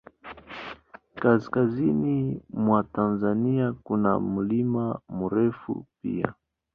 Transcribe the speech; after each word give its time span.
Kaskazini 1.21 2.41
mwa 2.49 2.83
Tanzania, 2.83 3.73
kuna 3.83 4.19
Mlima 4.19 4.99
Meru 5.09 5.85
pia. 6.01 6.33